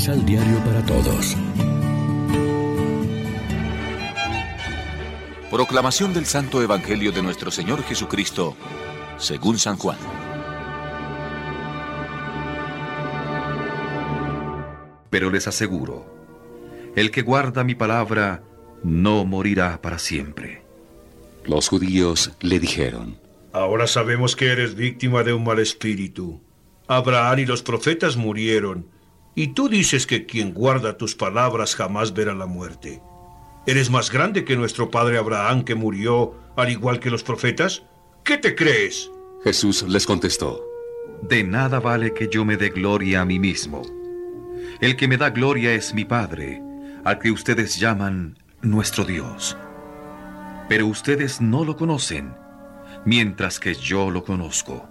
[0.00, 1.36] Misal Diario para Todos.
[5.50, 8.56] Proclamación del Santo Evangelio de nuestro Señor Jesucristo,
[9.18, 9.98] según San Juan.
[15.10, 16.06] Pero les aseguro,
[16.96, 18.42] el que guarda mi palabra
[18.82, 20.62] no morirá para siempre.
[21.44, 23.18] Los judíos le dijeron,
[23.52, 26.40] Ahora sabemos que eres víctima de un mal espíritu.
[26.88, 28.86] Abraham y los profetas murieron,
[29.34, 33.00] y tú dices que quien guarda tus palabras jamás verá la muerte.
[33.66, 37.82] ¿Eres más grande que nuestro padre Abraham que murió al igual que los profetas?
[38.24, 39.10] ¿Qué te crees?
[39.44, 40.62] Jesús les contestó,
[41.22, 43.82] De nada vale que yo me dé gloria a mí mismo.
[44.80, 46.62] El que me da gloria es mi Padre,
[47.04, 49.56] al que ustedes llaman nuestro Dios.
[50.68, 52.34] Pero ustedes no lo conocen,
[53.04, 54.88] mientras que yo lo conozco.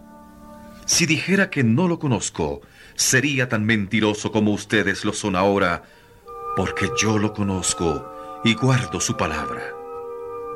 [0.89, 2.61] Si dijera que no lo conozco,
[2.95, 5.83] sería tan mentiroso como ustedes lo son ahora,
[6.55, 8.11] porque yo lo conozco
[8.43, 9.61] y guardo su palabra.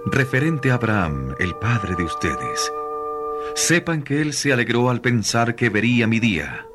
[0.08, 2.74] Referente a Abraham, el padre de ustedes,
[3.54, 6.66] sepan que él se alegró al pensar que vería mi día.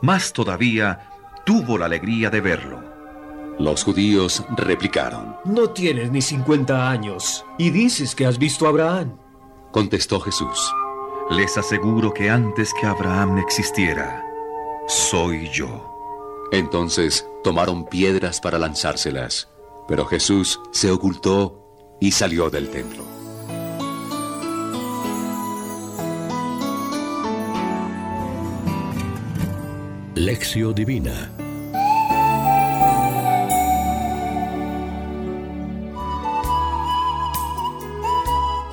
[0.00, 1.10] Más todavía,
[1.44, 2.84] tuvo la alegría de verlo.
[3.58, 5.34] Los judíos replicaron.
[5.44, 9.16] No tienes ni 50 años y dices que has visto a Abraham.
[9.72, 10.72] Contestó Jesús.
[11.30, 14.24] Les aseguro que antes que Abraham existiera,
[14.86, 16.48] soy yo.
[16.52, 19.48] Entonces tomaron piedras para lanzárselas,
[19.88, 23.04] pero Jesús se ocultó y salió del templo.
[30.14, 31.30] Lección Divina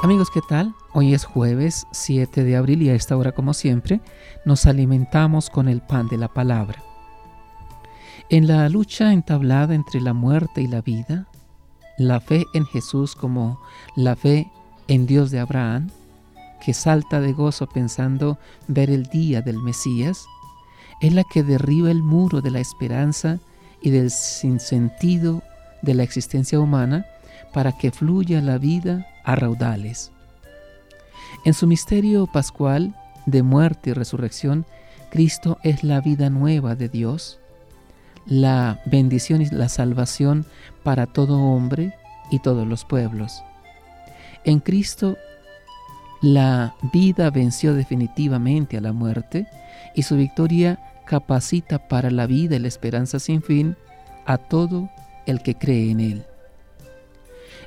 [0.02, 0.74] Amigos, ¿qué tal?
[0.94, 4.00] Hoy es jueves 7 de abril y a esta hora, como siempre,
[4.46, 6.82] nos alimentamos con el pan de la palabra.
[8.30, 11.28] En la lucha entablada entre la muerte y la vida,
[11.98, 13.60] la fe en Jesús como
[13.98, 14.50] la fe
[14.88, 15.90] en Dios de Abraham,
[16.64, 20.28] que salta de gozo pensando ver el día del Mesías,
[21.02, 23.40] es la que derriba el muro de la esperanza
[23.82, 25.44] y del sinsentido
[25.82, 27.06] de la existencia humana
[27.54, 30.12] para que fluya la vida a raudales.
[31.46, 32.96] En su misterio pascual
[33.26, 34.66] de muerte y resurrección,
[35.12, 37.40] Cristo es la vida nueva de Dios,
[38.26, 40.46] la bendición y la salvación
[40.84, 41.94] para todo hombre
[42.32, 43.44] y todos los pueblos.
[44.44, 45.18] En Cristo
[46.22, 49.48] la vida venció definitivamente a la muerte
[49.96, 53.76] y su victoria capacita para la vida y la esperanza sin fin
[54.26, 54.90] a todo
[55.26, 56.29] el que cree en Él.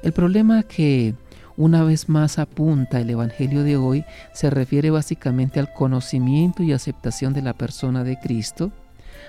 [0.03, 1.15] El problema que
[1.57, 7.33] una vez más apunta el Evangelio de hoy se refiere básicamente al conocimiento y aceptación
[7.33, 8.73] de la persona de Cristo,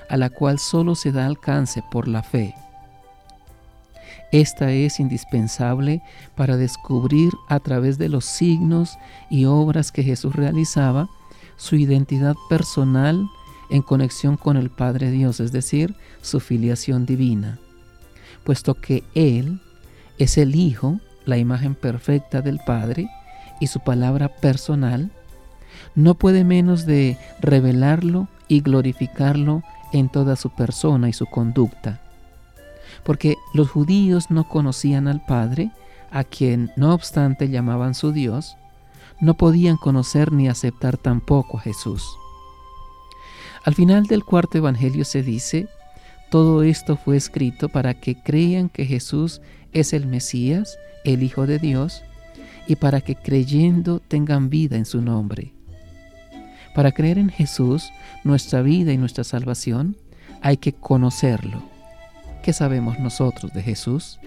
[0.09, 2.55] a la cual solo se da alcance por la fe.
[4.31, 6.01] Esta es indispensable
[6.35, 8.97] para descubrir a través de los signos
[9.29, 11.07] y obras que Jesús realizaba
[11.55, 13.27] su identidad personal
[13.69, 17.59] en conexión con el Padre Dios, es decir, su filiación divina,
[18.43, 19.61] puesto que Él
[20.17, 23.09] es el Hijo, la imagen perfecta del Padre,
[23.59, 25.11] y su palabra personal,
[25.95, 32.01] no puede menos de revelarlo y glorificarlo en toda su persona y su conducta.
[33.03, 35.71] Porque los judíos no conocían al Padre,
[36.11, 38.57] a quien no obstante llamaban su Dios,
[39.19, 42.03] no podían conocer ni aceptar tampoco a Jesús.
[43.63, 45.67] Al final del cuarto Evangelio se dice,
[46.29, 49.41] todo esto fue escrito para que crean que Jesús
[49.73, 52.03] es el Mesías, el Hijo de Dios,
[52.67, 55.53] y para que creyendo tengan vida en su nombre.
[56.73, 57.91] Para creer en Jesús,
[58.23, 59.97] nuestra vida y nuestra salvación,
[60.41, 61.63] hay que conocerlo.
[62.41, 64.19] ¿Qué sabemos nosotros de Jesús?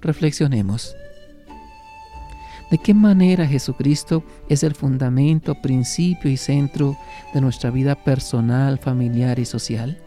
[0.00, 0.94] Reflexionemos.
[2.70, 6.96] ¿De qué manera Jesucristo es el fundamento, principio y centro
[7.34, 9.98] de nuestra vida personal, familiar y social?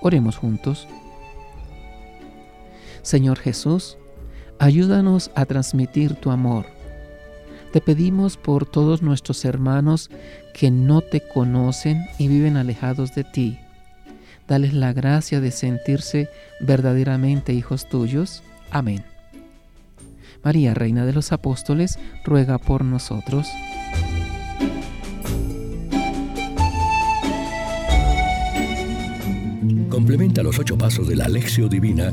[0.00, 0.86] Oremos juntos.
[3.10, 3.98] Señor Jesús,
[4.60, 6.66] ayúdanos a transmitir tu amor.
[7.72, 10.10] Te pedimos por todos nuestros hermanos
[10.54, 13.58] que no te conocen y viven alejados de ti.
[14.46, 16.28] Dales la gracia de sentirse
[16.60, 18.44] verdaderamente hijos tuyos.
[18.70, 19.02] Amén.
[20.44, 23.48] María, Reina de los Apóstoles, ruega por nosotros.
[29.88, 32.12] Complementa los ocho pasos de la Alexio Divina